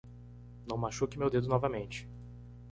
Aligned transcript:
Não 0.67 0.79
machuque 0.79 1.15
meu 1.15 1.29
dedo 1.29 1.47
novamente. 1.47 2.09